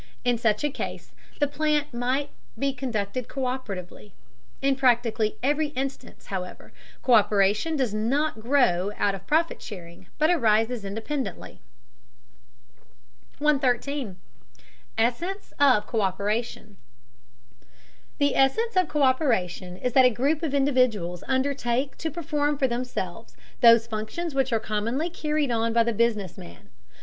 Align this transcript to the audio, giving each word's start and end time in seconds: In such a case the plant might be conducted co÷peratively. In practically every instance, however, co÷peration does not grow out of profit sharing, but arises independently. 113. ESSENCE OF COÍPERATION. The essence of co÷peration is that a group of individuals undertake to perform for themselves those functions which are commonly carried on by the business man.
In 0.25 0.39
such 0.39 0.63
a 0.63 0.71
case 0.71 1.11
the 1.39 1.45
plant 1.45 1.93
might 1.93 2.31
be 2.57 2.73
conducted 2.73 3.27
co÷peratively. 3.27 4.13
In 4.59 4.75
practically 4.75 5.35
every 5.43 5.67
instance, 5.75 6.25
however, 6.25 6.73
co÷peration 7.03 7.77
does 7.77 7.93
not 7.93 8.39
grow 8.39 8.91
out 8.97 9.13
of 9.13 9.27
profit 9.27 9.61
sharing, 9.61 10.07
but 10.17 10.31
arises 10.31 10.83
independently. 10.83 11.61
113. 13.37 14.15
ESSENCE 14.97 15.53
OF 15.59 15.85
COÍPERATION. 15.85 16.77
The 18.17 18.35
essence 18.35 18.75
of 18.75 18.87
co÷peration 18.87 19.79
is 19.83 19.93
that 19.93 20.03
a 20.03 20.09
group 20.09 20.41
of 20.41 20.55
individuals 20.55 21.23
undertake 21.27 21.95
to 21.99 22.09
perform 22.09 22.57
for 22.57 22.67
themselves 22.67 23.37
those 23.59 23.85
functions 23.85 24.33
which 24.33 24.51
are 24.51 24.59
commonly 24.59 25.11
carried 25.11 25.51
on 25.51 25.71
by 25.73 25.83
the 25.83 25.93
business 25.93 26.39
man. 26.39 26.69